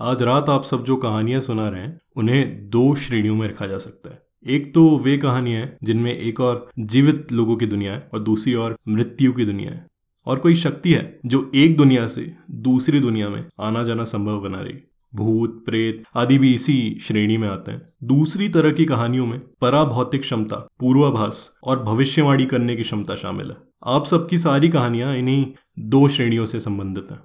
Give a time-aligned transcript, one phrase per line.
[0.00, 3.78] आज रात आप सब जो कहानियाँ सुना रहे हैं, उन्हें दो श्रेणियों में रखा जा
[3.78, 8.08] सकता है। एक तो वे कहानियाँ हैं, जिनमें एक और जीवित लोगों की दुनिया है
[8.14, 9.86] और दूसरी और मृत्यु की दुनिया है।
[10.26, 14.60] और कोई शक्ति है, जो एक दुनिया से दूसरी दुनिया में आना जाना संभव बना
[14.60, 14.74] रही।
[15.14, 20.20] भूत, प्रेत आदि भी इसी श्रेणी में आते हैं। दूसरी तरह की कहानियों में पराभौतिक
[20.20, 25.46] क्षमता, पूर्वाभास और भविष्यवाणी करने की क्षमता शामिल है। आप सबकी सारी कहानियाँ इन्हीं
[25.78, 27.20] दो श्रेणियों से संबंधित हैं।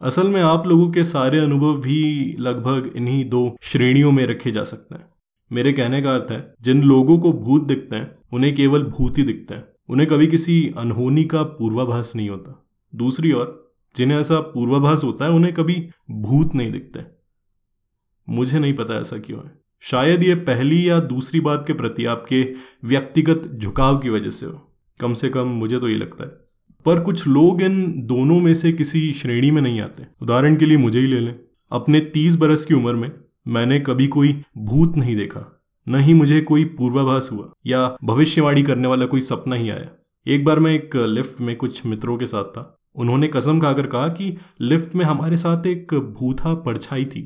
[0.00, 4.64] असल में आप लोगों के सारे अनुभव भी लगभग इन्हीं दो श्रेणियों में रखे जा
[4.64, 5.06] सकते हैं।
[5.52, 9.22] मेरे कहने का अर्थ है, जिन लोगों को भूत दिखते हैं, उन्हें केवल भूत ही
[9.22, 15.04] दिखते हैं। उन्हें कभी किसी अनहोनी का पूर्वाभास नहीं होता। दूसरी ओर, जिन्हें ऐसा पूर्वाभास
[15.04, 17.00] होता है, उन्हें कभी भूत नहीं दिखते।
[18.28, 22.54] मुझे नहीं पता ऐसा क्यों है। शायद ये पहली या दूसरी बात के प्रति आपके
[22.84, 26.47] व्यक्तिगत झुकाव की वजह से हो। कम से कम मुझे तो ये लगता है।
[26.88, 30.76] पर कुछ लोग इन दोनों में से किसी श्रेणी में नहीं आते। उदाहरण के लिए
[30.76, 31.34] मुझे ही ले लें।
[31.72, 33.10] अपने तीस बरस की उम्र में
[33.48, 38.88] मैंने कभी कोई भूत नहीं देखा, न ही मुझे कोई पूर्वाभास हुआ, या भविष्यवाणी करने
[38.88, 39.88] वाला कोई सपना ही आया।
[40.26, 44.08] एक बार मैं एक लिफ्ट में कुछ मित्रों के साथ था। उन्होंने कसम खाकर कहा
[44.08, 47.22] कि लिफ्ट में हमारे साथ एक भूथा परछाई थी,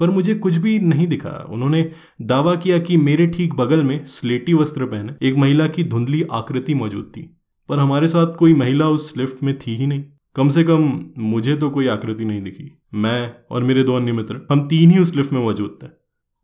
[0.00, 1.90] पर मुझे कुछ भी नहीं दिखा। उन्होंने
[2.22, 6.74] दावा किया कि मेरे ठीक बगल में स्लेटी वस्त्र पहने एक महिला की धुंधली आकृति
[6.74, 7.33] मौजूद थी।
[7.68, 10.04] पर हमारे साथ कोई महिला उस लिफ्ट में थी ही नहीं।
[10.36, 14.40] कम से कम मुझे तो कोई आकृति नहीं दिखी। मैं और मेरे दो अन्य मित्र,
[14.50, 15.86] हम तीन ही उस लिफ्ट में मौजूद थे।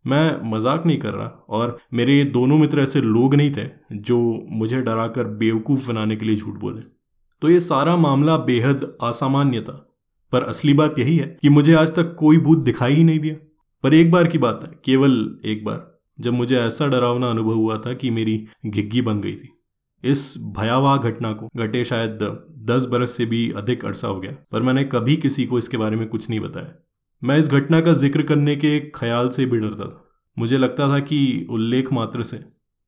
[0.04, 4.18] मैं मज़ाक नहीं कर रहा और मेरे दोनों मित्र ऐसे लोग नहीं थे जो
[4.50, 6.82] मुझे डराकर बेवकूफ़ बनाने के लिए झूठ बोले।
[7.42, 9.86] तो ये सारा मामला बेहद असामान्य था।
[10.32, 13.34] पर असली बात यही है कि मुझे आज तक कोई भूत दिखाई ही नहीं दिया।
[13.84, 17.78] पर एक बार की बात है, केवल एक बार, जब मुझे ऐसा डरावना अनुभव हुआ
[17.78, 19.50] था कि मेरी घिग्गी बन गई थी।
[20.04, 22.18] इस भयावह घटना को। घटे शायद
[22.58, 25.96] दस बरस से भी अधिक अरसा हो गया, पर मैंने कभी किसी को इसके बारे
[25.96, 26.86] में कुछ नहीं बताया।
[27.24, 30.08] मैं इस घटना का ज़िक्र करने के ख्याल से भी डरता था।
[30.38, 32.40] मुझे लगता था कि उल्लेख मात्र से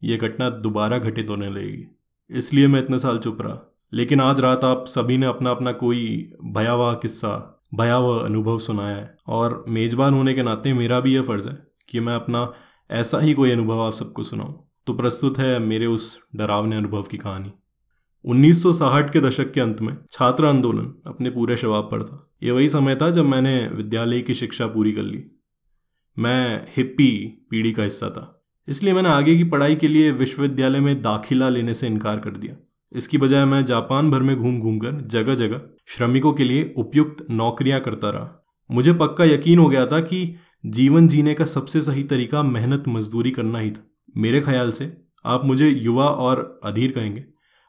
[0.05, 1.85] यह घटना दोबारा घटित होने लगेगी।
[2.31, 6.33] इसलिए मैं इतने साल चुप रहा। लेकिन आज रात आप सभी ने अपना अपना कोई
[6.45, 11.49] भयावह किस्सा, भयावह अनुभव सुनाया है। और मेजबान होने के नाते मेरा भी यह फ़र्ज़
[11.49, 12.53] है कि मैं अपना
[12.91, 14.55] ऐसा ही कोई अनुभव आप सबको सुनाऊं।
[14.87, 17.53] तो प्रस्तुत है मेरे उस डरावने अनुभव की कहानी।
[18.25, 22.69] 1960 के दशक के अंत में छात्र आंदोलन अपने पूरे शबाब पर था। ये वही
[22.69, 25.25] समय था जब मैंने विद्यालय की शिक्षा पूरी कर ली।
[26.19, 31.03] मैं हिप्पी पीढ़ी का हिस्सा था। इसलिए मैंने आगे की पढ़ाई के लिए विश्वविद्यालय में
[31.03, 32.57] दाखिला लेने से इनकार कर दिया।
[32.93, 37.27] इसकी बजाय मैं जापान भर में घूम घूम कर जगह जगह श्रमिकों के लिए उपयुक्त
[37.31, 40.35] नौकरियाँ करता रहा। मुझे पक्का यकीन हो गया था कि
[40.67, 44.93] जीवन जीने का सबसे सही तरीका मेहनत मजदूरी करना ही था। मेरे ख्याल से,
[45.25, 47.25] आप मुझे युवा और अधीर कहेंगे।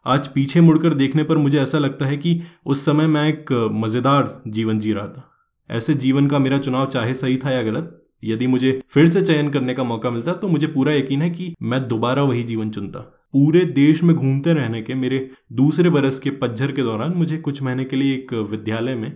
[0.06, 4.42] आज पीछे मुड़कर देखने पर मुझे ऐसा लगता है कि उस समय मैं एक मज़ेदार
[4.48, 5.30] जीवन जी रहा था।
[5.70, 9.50] ऐसे जीवन का मेरा चुनाव चाहे सही था या गलत, यदि मुझे फिर से चयन
[9.50, 13.00] करने का मौका मिलता तो मुझे पूरा यकीन है कि मैं दोबारा वही जीवन चुनता।
[13.34, 17.62] पूरे देश में घूमते रहने के, मेरे दूसरे बरस के पज्झर के दौरान मुझे कुछ
[17.62, 19.12] महीने के लिए एक विद्यालय में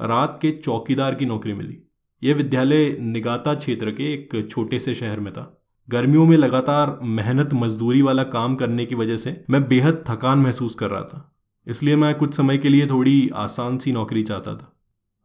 [0.00, 1.78] रात के चौकीदार की नौकरी मिली।
[2.22, 5.61] यह विद्यालय निगाता क्षेत्र के एक छोटे से शहर में था।
[5.92, 10.74] गर्मियों में लगातार मेहनत, मजदूरी वाला काम करने की वजह से मैं बेहद थकान महसूस
[10.74, 11.34] कर रहा था।
[11.66, 14.68] इसलिए मैं कुछ समय के लिए थोड़ी आसान सी नौकरी चाहता था।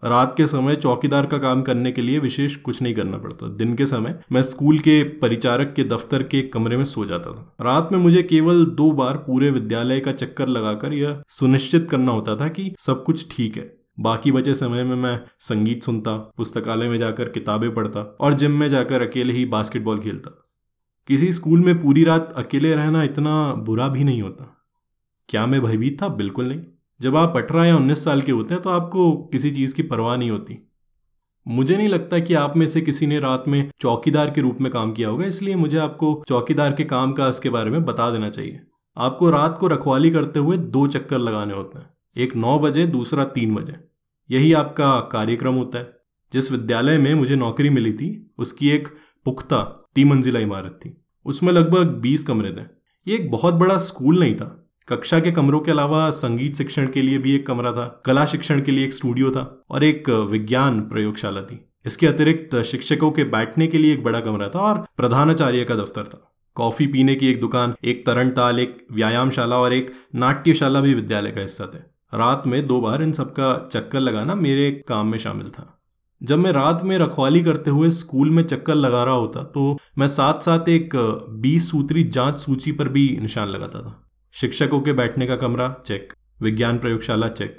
[0.04, 3.76] रात के समय चौकीदार का काम करने के लिए विशेष कुछ नहीं करना पड़ता। दिन
[3.76, 7.90] के समय मैं स्कूल के परिचारक के दफ्तर के कमरे में सो जाता था। रात
[7.92, 12.48] में मुझे केवल दो बार पूरे विद्यालय का चक्कर लगाकर यह सुनिश्चित करना होता था
[12.48, 17.30] कि सब कुछ ठीक है। बाकी बचे समय में मैं संगीत सुनता, पुस्तकालय में जाकर
[17.30, 20.44] किताबें पढ़ता और जिम में जाकर अकेले ही बास्केटबॉल खेलता।
[21.08, 24.66] किसी स्कूल में पूरी रात अकेले रहना इतना बुरा भी नहीं होता।
[25.30, 26.08] क्या मैं भयभीत था?
[26.08, 26.62] बिल्कुल नहीं।
[27.02, 30.18] जब आप अठारह या उन्नीस साल के होते हैं तो आपको किसी चीज़ की परवाह
[30.18, 30.72] नहीं होती।
[31.48, 34.72] मुझे नहीं लगता कि आप में से किसी ने रात में चौकीदार के रूप में
[34.72, 38.30] काम किया होगा, इसलिए मुझे आपको चौकीदार के काम काज के बारे में बता देना
[38.30, 38.62] चाहिए।
[38.98, 43.24] आपको रात को रखवाली करते हुए दो चक्कर लगाने होते हैं। एक नौ बजे, दूसरा
[43.24, 43.76] तीन बजे।
[44.32, 45.94] यही आपका कार्यक्रम होता है।
[46.34, 48.88] जिस विद्यालय में मुझे नौकरी मिली थी, उसकी एक
[49.26, 52.66] पुख्ता मंजिला इमारत थी। उसमें लगभग बीस कमरे थे।
[53.08, 57.02] ये एक बहुत बड़ा स्कूल नहीं था। कक्षा के कमरों के अलावा संगीत शिक्षण के
[57.02, 60.82] लिए भी एक कमरा था, कला शिक्षण के लिए एक स्टूडियो था और एक विज्ञान
[60.82, 65.64] प्रयोगशाला थी। इसके अतिरिक्त शिक्षकों के बैठने के लिए एक बड़ा कमरा था और प्रधानाचार्य
[65.64, 69.92] का दफ्तर था। कॉफ़ी पीने की एक दुकान, एक तरण ताल एक व्यायामशाला और एक
[70.16, 71.80] नाट्यशाला भी विद्यालय का हिस्सा थे।
[72.18, 75.77] रात में दो बार इन सबका चक्कर लगाना मेरे काम में शामिल था।
[76.22, 80.08] जब मैं रात में रखवाली करते हुए स्कूल में चक्कर लगा रहा होता तो मैं
[80.08, 80.96] साथ साथ एक
[81.40, 84.02] बीस सूत्री जाँच सूची पर भी निशान लगाता था।
[84.34, 87.58] शिक्षकों के बैठने का कमरा चेक विज्ञान प्रयोगशाला चेक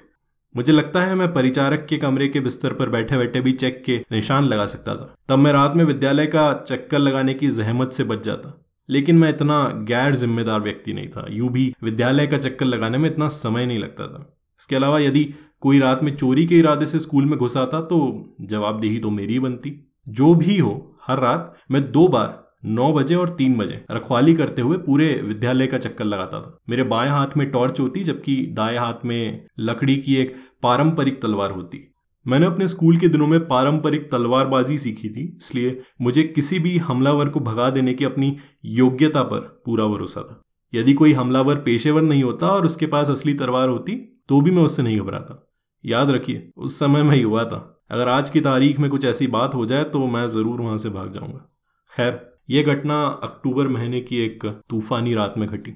[0.55, 3.99] मुझे लगता है मैं परिचारक के कमरे के बिस्तर पर बैठे बैठे भी चेक के
[4.13, 8.05] निशान लगा सकता था। तब मैं रात में विद्यालय का चक्कर लगाने की जहमत से
[8.05, 12.67] बच जाता। लेकिन मैं इतना गैर जिम्मेदार व्यक्ति नहीं था। यूँ भी विद्यालय का चक्कर
[12.67, 16.59] लगाने में इतना समय नहीं लगता था। इसके अलावा यदि कोई रात में चोरी के
[16.59, 17.99] इरादे से स्कूल में घुसा था तो
[18.41, 19.73] जवाबदेही तो मेरी बनती।
[20.09, 24.63] जो भी हो, हर रात मैं दो बार, नौ बजे और तीन बजे, रखवाली करते
[24.63, 28.79] हुए पूरे विद्यालय का चक्कर लगाता था। मेरे बाएँ हाथ में टॉर्च होती, जबकि दाएँ
[28.79, 31.81] हाथ में लकड़ी की एक पारंपरिक तलवार होती।
[32.27, 37.29] मैंने अपने स्कूल के दिनों में पारंपरिक तलवारबाजी सीखी थी, इसलिए मुझे किसी भी हमलावर
[37.29, 40.41] को भगा देने की अपनी योग्यता पर पूरा भरोसा था।
[40.75, 43.93] यदि कोई हमलावर पेशेवर नहीं होता और उसके पास असली तलवार होती
[44.29, 45.45] तो भी मैं उससे नहीं घबराता।
[45.85, 49.55] याद रखिए, उस समय मैं युवा था। अगर आज की तारीख में कुछ ऐसी बात
[49.55, 51.49] हो जाए तो मैं ज़रूर वहाँ से भाग जाऊँगा।
[51.93, 52.21] खैर
[52.51, 55.75] यह घटना अक्टूबर महीने की एक तूफानी रात में घटी।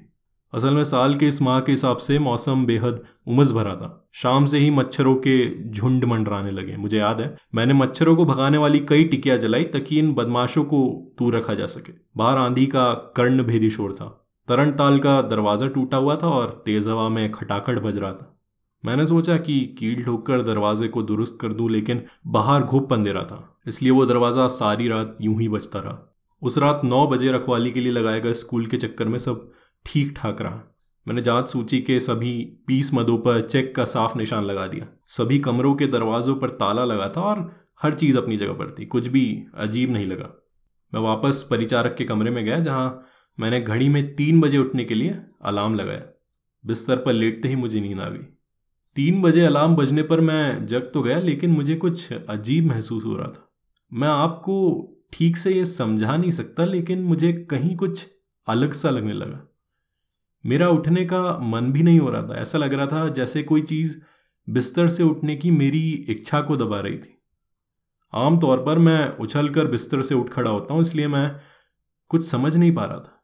[0.53, 4.47] असल में साल के इस माह के हिसाब से मौसम बेहद उमस भरा था। शाम
[4.47, 5.37] से ही मच्छरों के
[5.71, 9.99] झुंड मंडराने लगे। मुझे याद है, मैंने मच्छरों को भगाने वाली कई टिकिया जलाई, ताकि
[9.99, 10.83] इन बदमाशों को
[11.19, 14.09] दूर रखा जा सके। बाहर आंधी का कर्ण भेदी शोर था।
[14.49, 18.29] तरण ताल का दरवाज़ा टूटा हुआ था और तेज हवा में खटाखट बज रहा था।
[18.85, 23.61] मैंने सोचा कि कील ठोककर दरवाजे को दुरुस्त कर दूँ, लेकिन बाहर घुप अंधेरा था,
[23.67, 26.09] इसलिए वो दरवाज़ा सारी रात यूँ ही बचता रहा।
[26.43, 29.51] उस रात नौ बजे रखवाली के लिए लगाए गए स्कूल के चक्कर में सब
[29.87, 30.61] ठीक ठाक रहा।
[31.07, 32.33] मैंने जाँच सूची के सभी
[32.67, 36.85] बीस मदों पर चेक का साफ़ निशान लगा दिया। सभी कमरों के दरवाजों पर ताला
[36.85, 37.51] लगा था और
[37.83, 40.29] हर चीज़ अपनी जगह पर थी, कुछ भी अजीब नहीं लगा।
[40.93, 43.07] मैं वापस परिचारक के कमरे में गया, जहाँ
[43.39, 46.03] मैंने घड़ी में तीन बजे उठने के लिए अलार्म लगाया।
[46.65, 48.27] बिस्तर पर लेटते ही मुझे नींद आ गई।
[48.97, 53.17] तीन बजे अलार्म बजने पर मैं जग तो गया, लेकिन मुझे कुछ अजीब महसूस हो
[53.17, 53.49] रहा था।
[53.93, 58.07] मैं आपको ठीक से ये समझा नहीं सकता, लेकिन मुझे कहीं कुछ
[58.49, 59.41] अलग सा लगने लगा।
[60.45, 63.63] मेरा उठने का मन भी नहीं हो रहा था। ऐसा लग रहा था जैसे कोई
[63.63, 63.97] चीज़
[64.49, 67.19] बिस्तर से उठने की मेरी इच्छा को दबा रही थी।
[68.13, 71.31] आमतौर पर मैं उछलकर बिस्तर से उठ खड़ा होता हूँ, इसलिए मैं
[72.11, 73.22] कुछ समझ नहीं पा रहा था।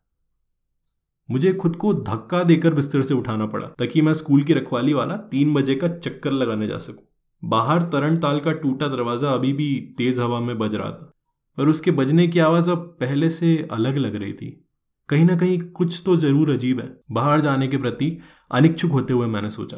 [1.29, 5.17] मुझे खुद को धक्का देकर बिस्तर से उठाना पड़ा, ताकि मैं स्कूल की रखवाली वाला
[5.31, 7.05] तीन बजे का चक्कर लगाने जा सकूँ।
[7.43, 11.13] बाहर तरण ताल का टूटा दरवाज़ा अभी भी तेज हवा में बज रहा था
[11.59, 14.49] और उसके बजने की आवाज़ अब पहले से अलग लग रही थी।
[15.09, 18.19] कहीं ना कहीं कुछ तो ज़रूर अजीब है। बाहर जाने के प्रति
[18.51, 19.77] अनिच्छुक होते हुए मैंने सोचा,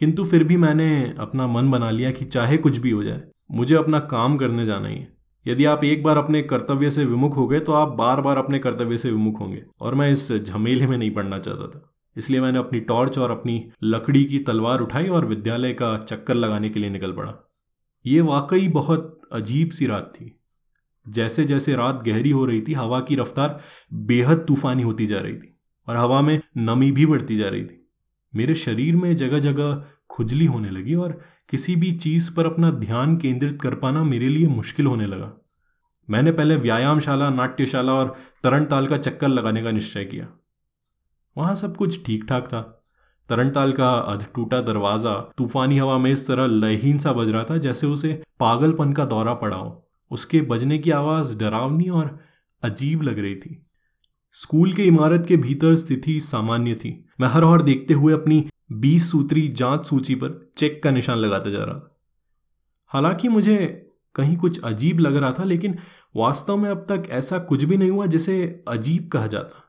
[0.00, 3.74] किंतु फिर भी मैंने अपना मन बना लिया कि चाहे कुछ भी हो जाए, मुझे
[3.74, 5.15] अपना काम करने जाना ही है।
[5.46, 8.58] यदि आप एक बार अपने कर्तव्य से विमुख हो गए तो आप बार बार अपने
[8.58, 12.58] कर्तव्य से विमुख होंगे। और मैं इस झमेले में नहीं पढ़ना चाहता था। इसलिए मैंने
[12.58, 16.90] अपनी टॉर्च और अपनी लकड़ी की तलवार उठाई और विद्यालय का चक्कर लगाने के लिए
[16.90, 17.34] निकल पड़ा।
[18.06, 20.40] ये वाकई बहुत अजीब सी रात थी।
[21.08, 23.60] जैसे जैसे रात गहरी हो रही थी, हवा की रफ्तार
[23.92, 25.58] बेहद तूफानी होती जा रही थी
[25.88, 27.88] और हवा में नमी भी बढ़ती जा रही थी।
[28.34, 31.20] मेरे शरीर में जगह जगह खुजली होने लगी और
[31.50, 35.32] किसी भी चीज़ पर अपना ध्यान केंद्रित कर पाना मेरे लिए मुश्किल होने लगा।
[36.10, 40.28] मैंने पहले व्यायामशाला, नाट्यशाला और तरण ताल का चक्कर लगाने का निश्चय किया।
[41.36, 42.60] वहाँ सब कुछ ठीक ठाक था।
[43.30, 47.56] ताल का अध टूटा दरवाज़ा, तूफानी हवा में इस तरह लयहीन सा बज रहा था
[47.56, 52.18] जैसे उसे पागलपन का दौरा पड़ा हो। उसके बजने की आवाज़ डरावनी और
[52.62, 53.66] अजीब लग रही थी।
[54.32, 59.10] स्कूल के इमारत के भीतर स्थिति सामान्य थी। मैं हर और देखते हुए अपनी बीस
[59.10, 61.96] सूत्री जाँच सूची पर चेक का निशान लगाता जा रहा।
[62.86, 63.56] हालाँकि मुझे
[64.14, 65.78] कहीं कुछ अजीब लग रहा था, लेकिन
[66.16, 69.62] वास्तव में अब तक ऐसा कुछ भी नहीं हुआ जिसे अजीब कहा जाता।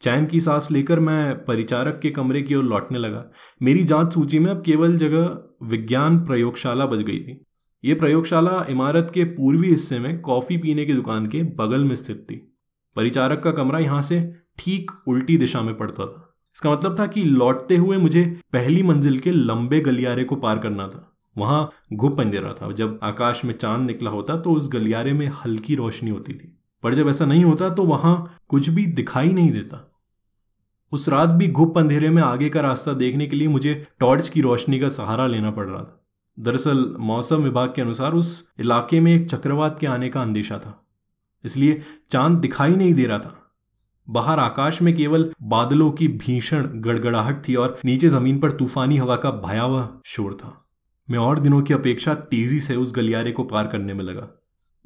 [0.00, 3.24] चैन की सांस लेकर मैं परिचारक के कमरे की ओर लौटने लगा।
[3.62, 7.44] मेरी जाँच सूची में अब केवल जगह विज्ञान प्रयोगशाला बच गई थी।
[7.84, 12.26] ये प्रयोगशाला इमारत के पूर्वी हिस्से में कॉफ़ी पीने की दुकान के बगल में स्थित
[12.30, 12.56] थी।
[12.96, 16.27] परिचारक का कमरा यहाँ से ठीक उल्टी दिशा में पड़ता था।
[16.58, 20.88] इसका मतलब था कि लौटते हुए मुझे पहली मंजिल के लंबे गलियारे को पार करना
[20.88, 25.26] था। वहाँ घुप अंधेरा था। जब आकाश में चाँद निकला होता तो उस गलियारे में
[25.26, 29.50] हल्की रोशनी होती थी। पर जब ऐसा नहीं होता तो वहाँ कुछ भी दिखाई नहीं
[29.50, 29.92] देता।
[30.92, 34.40] उस रात भी घुप अंधेरे में आगे का रास्ता देखने के लिए मुझे टॉर्च की
[34.40, 36.06] रोशनी का सहारा लेना पड़ रहा था।
[36.38, 40.86] दरअसल, मौसम विभाग के अनुसार उस इलाके में एक चक्रवात के आने का अंदेशा था।
[41.44, 43.47] इसलिए चाँद दिखाई नहीं दे रहा था।
[44.10, 49.16] बाहर आकाश में केवल बादलों की भीषण गड़गड़ाहट थी और नीचे ज़मीन पर तूफानी हवा
[49.16, 50.68] का भयावह शोर था।
[51.10, 54.28] मैं और दिनों की अपेक्षा तेज़ी से उस गलियारे को पार करने में लगा।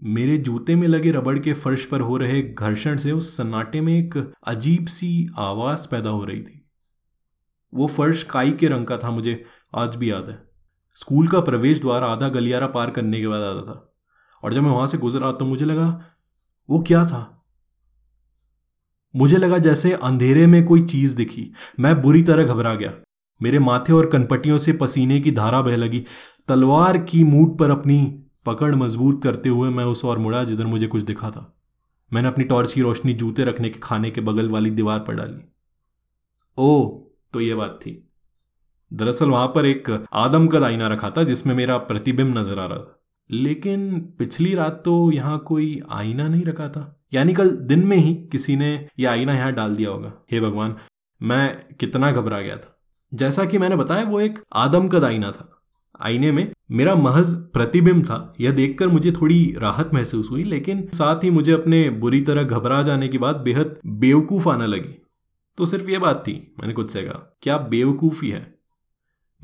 [0.04, 3.98] मेरे जूते में लगे रबड़ के फर्श पर हो रहे घर्षण से उस सन्नाटे में
[3.98, 6.70] एक अजीब सी आवाज़ पैदा हो रही थी।
[7.74, 10.48] वो फर्श काई के रंग का था, मुझे आज भी याद है।
[10.94, 13.94] स्कूल का प्रवेश द्वार आधा गलियारा पार करने के बाद आता था।
[14.44, 16.04] और जब मैं वहाँ से गुजरा तो मुझे लगा,
[16.70, 17.41] वो क्या था?
[19.14, 22.92] मुझे लगा जैसे अंधेरे में कोई चीज़ दिखी। मैं बुरी तरह घबरा गया।
[23.42, 26.04] मेरे माथे और कनपटियों से पसीने की धारा बह लगी।
[26.48, 30.86] तलवार की मूठ पर अपनी पकड़ मज़बूत करते हुए मैं उस और मुड़ा जिधर मुझे
[30.86, 31.58] कुछ दिखा था।
[32.12, 35.52] मैंने अपनी टॉर्च की रोशनी जूते रखने के खाने के बगल वाली दीवार पर डाली।
[36.58, 36.88] ओ
[37.32, 38.08] तो ये बात थी।
[38.92, 42.78] दरअसल वहाँ पर एक आदम का आईना रखा था जिसमें मेरा प्रतिबिंब नज़र आ रहा
[42.78, 47.96] था। लेकिन पिछली रात तो यहाँ कोई आईना नहीं रखा था। यानी कल दिन में
[47.96, 50.76] ही किसी ने यह आईना यहाँ डाल दिया होगा। हे भगवान,
[51.22, 52.80] मैं कितना घबरा गया था।
[53.14, 55.62] जैसा कि मैंने बताया, वो एक आदम का आईना था।
[56.00, 61.24] आईने में मेरा महज प्रतिबिंब था। यह देखकर मुझे थोड़ी राहत महसूस हुई, लेकिन साथ
[61.24, 65.02] ही मुझे अपने बुरी तरह घबरा जाने की बात बेहद बेवकूफ़ आने लगी।
[65.58, 68.54] तो सिर्फ़ यह बात थी, मैंने खुद से कहा, क्या बेवकूफ़ी है?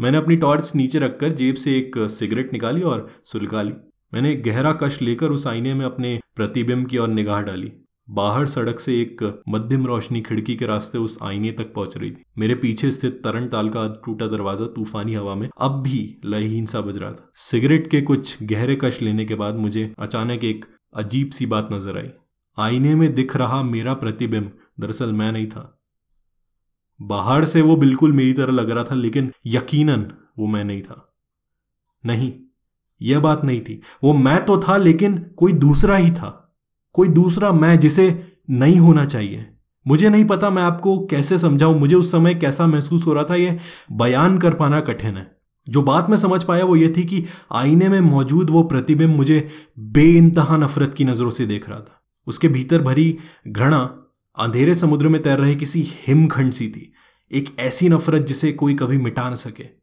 [0.01, 3.73] मैंने अपनी टॉर्च नीचे रखकर जेब से एक सिगरेट निकाली और सुलगा ली।
[4.13, 7.73] मैंने एक गहरा कश लेकर उस आईने में अपने प्रतिबिंब की ओर निगाह डाली।
[8.09, 12.23] बाहर सड़क से एक मध्यम रोशनी खिड़की के रास्ते उस आईने तक पहुँच रही थी।
[12.39, 16.81] मेरे पीछे स्थित तरन ताल का टूटा दरवाज़ा तूफानी हवा में अब भी लयहीन सा
[16.81, 21.31] बज रहा था। सिगरेट के कुछ गहरे कश लेने के बाद मुझे अचानक एक अजीब
[21.31, 22.11] सी बात नज़र आई।
[22.59, 24.51] आईने में दिख रहा मेरा प्रतिबिंब
[24.81, 25.75] दरअसल मैं नहीं था।
[27.01, 31.05] बाहर से वो बिल्कुल मेरी तरह लग रहा था, लेकिन यकीनन वो मैं नहीं था।
[32.05, 32.33] नहीं
[33.03, 36.57] यह बात नहीं थी। वो मैं तो था, लेकिन कोई दूसरा ही था।
[36.93, 39.47] कोई दूसरा मैं जिसे नहीं होना चाहिए।
[39.87, 43.35] मुझे नहीं पता मैं आपको कैसे समझाऊं, मुझे उस समय कैसा महसूस हो रहा था
[43.35, 43.59] यह
[43.93, 45.39] बयान कर पाना कठिन है।
[45.69, 49.49] जो बात मैं समझ पाया वो ये थी कि आईने में मौजूद वो प्रतिबिंब मुझे
[49.79, 54.05] बे इंतहा नफरत की नज़रों से देख रहा था। उसके भीतर भरी घृणा
[54.39, 56.93] अंधेरे समुद्र में तैर रहे किसी हिमखंड सी थी।
[57.33, 59.78] एक ऐसी नफरत जिसे कोई कभी मिटा न सके।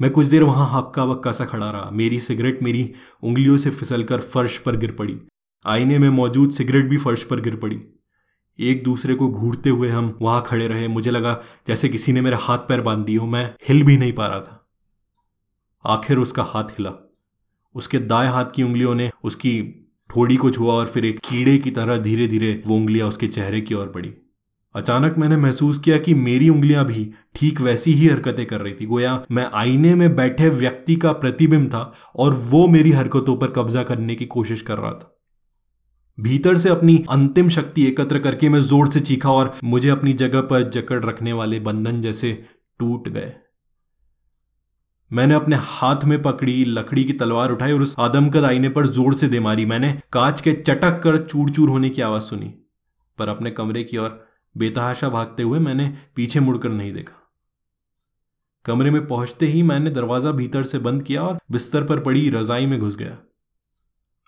[0.00, 4.20] मैं कुछ देर वहाँ हक्का बक्का सा खड़ा रहा। मेरी सिगरेट मेरी उंगलियों से फिसलकर
[4.20, 5.20] फर्श पर गिर पड़ी।
[5.66, 7.82] आईने में मौजूद सिगरेट भी फर्श पर गिर पड़ी।
[8.58, 12.36] एक दूसरे को घूरते हुए हम वहाँ खड़े रहे। मुझे लगा जैसे किसी ने मेरे
[12.40, 14.68] हाथ पैर बाँध दिए हो। मैं हिल भी नहीं पा रहा था।
[15.86, 16.92] आखिर उसका हाथ हिला।
[17.74, 21.70] उसके दाएँ हाथ की उंगलियों ने उसकी ठोड़ी को छुआ और फिर एक कीड़े की
[21.70, 24.14] तरह धीरे धीरे वो उंगलियाँ उसके चेहरे की ओर बढ़ी
[24.76, 28.86] अचानक मैंने महसूस किया कि मेरी उंगलियाँ भी ठीक वैसी ही हरकतें कर रही थी।
[28.86, 33.82] गोया, मैं आईने में बैठे व्यक्ति का प्रतिबिंब था और वो मेरी हरकतों पर कब्जा
[33.82, 35.12] करने की कोशिश कर रहा था।
[36.18, 40.40] भीतर से अपनी अंतिम शक्ति एकत्र करके मैं ज़ोर से चीखा और मुझे अपनी जगह
[40.42, 42.32] पर जकड़ रखने वाले बंधन जैसे
[42.80, 43.32] टूट गए।
[45.10, 49.14] मैंने अपने हाथ में पकड़ी, लकड़ी की तलवार उठाई और उस आदमकद आईने पर ज़ोर
[49.14, 52.52] से दे मारी। मैंने कांच के चटक कर चूर चूर होने की आवाज़ सुनी,
[53.18, 54.25] पर अपने कमरे की ओर
[54.56, 57.22] बेतहाशा भागते हुए मैंने पीछे मुड़कर नहीं देखा।
[58.64, 62.66] कमरे में पहुँचते ही मैंने दरवाज़ा भीतर से बंद किया और बिस्तर पर पड़ी रजाई
[62.66, 63.16] में घुस गया।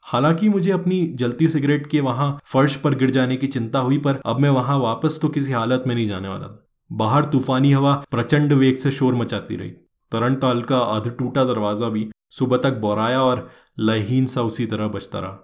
[0.07, 4.21] हालाँकि मुझे अपनी जलती सिगरेट के वहाँ फर्श पर गिर जाने की चिंता हुई, पर
[4.27, 6.49] अब मैं वहाँ वापस तो किसी हालत में नहीं जाने वाला
[6.91, 9.71] बाहर तूफानी हवा प्रचंड वेग से शोर मचाती रही।
[10.13, 15.19] ताल का अध टूटा दरवाज़ा भी सुबह तक बोराया और लहीन सा उसी तरह बचता
[15.19, 15.39] रहा।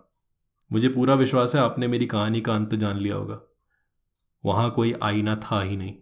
[0.70, 3.40] मुझे पूरा विश्वास है आपने मेरी कहानी का अंत जान लिया होगा।
[4.44, 5.94] वहाँ कोई आईना था ही नहीं।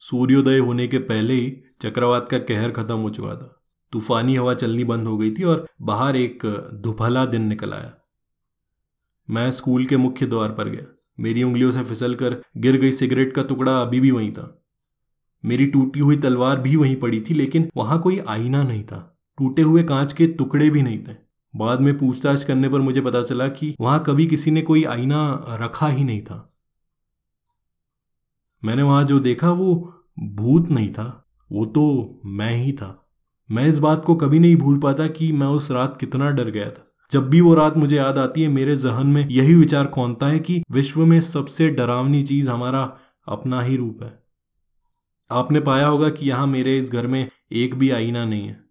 [0.00, 4.84] सूर्योदय होने के पहले ही चक्रवात का कहर खत्म हो चुका था। तूफानी हवा चलनी
[4.84, 7.94] बंद हो गई थी और बाहर एक दुभला दिन निकल आया।
[9.30, 10.86] मैं स्कूल के मुख्य द्वार पर गया।
[11.20, 14.62] मेरी उंगलियों से फिसल कर गिर गई सिगरेट का टुकड़ा अभी भी वहीं था।
[15.44, 19.62] मेरी टूटी हुई तलवार भी वहीं पड़ी थी, लेकिन वहाँ कोई आईना नहीं था। टूटे
[19.62, 21.25] हुए कांच के टुकड़े भी नहीं थे।
[21.56, 25.46] बाद में पूछताछ करने पर मुझे पता चला कि वहाँ कभी किसी ने कोई आईना
[25.48, 26.52] रखा ही नहीं था।
[28.64, 33.08] मैंने वहाँ जो देखा वो भूत नहीं था, वो तो मैं ही था।
[33.50, 36.70] मैं इस बात को कभी नहीं भूल पाता कि मैं उस रात कितना डर गया
[36.70, 40.26] था। जब भी वो रात मुझे याद आती है, मेरे जहन में यही विचार कौनता
[40.26, 42.98] है कि विश्व में सबसे डरावनी चीज़ हमारा
[43.28, 44.22] अपना ही रूप है।
[45.30, 48.65] आपने पाया होगा कि यहाँ मेरे इस घर में एक भी आईना नहीं है।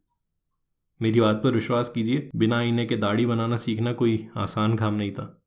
[1.02, 5.12] मेरी बात पर विश्वास कीजिए, बिना आईने के दाढ़ी बनाना सीखना कोई आसान काम नहीं
[5.12, 5.45] था।